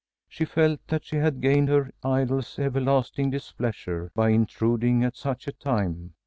[0.27, 5.51] She felt that she had gained her idol's everlasting displeasure by intruding at such a
[5.51, 6.15] time.